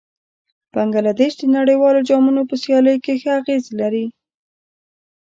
[0.73, 4.05] بنګله دېش د نړیوالو جامونو په سیالیو کې ښه اغېز لري.